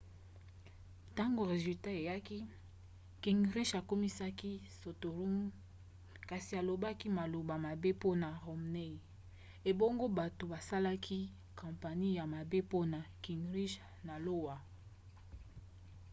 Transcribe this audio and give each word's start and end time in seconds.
ntango 1.11 1.41
resultat 1.53 1.93
eyaki 2.01 2.39
gingrich 3.21 3.73
akumisaki 3.79 4.51
santorum 4.79 5.33
kasi 6.29 6.51
alobaki 6.61 7.07
maloba 7.17 7.55
mabe 7.65 7.89
mpona 7.97 8.27
romney 8.43 8.93
ebongo 9.69 10.05
bato 10.17 10.43
basalaki 10.53 11.19
kampanie 11.59 12.11
ya 12.19 12.25
mabe 12.33 12.59
mpona 12.65 12.99
gingrich 13.23 13.75
na 14.07 14.15
iowa 14.25 14.55